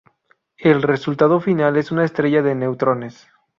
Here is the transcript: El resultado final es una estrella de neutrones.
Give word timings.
El 0.57 0.81
resultado 0.81 1.39
final 1.41 1.77
es 1.77 1.91
una 1.91 2.05
estrella 2.05 2.41
de 2.41 2.55
neutrones. 2.55 3.27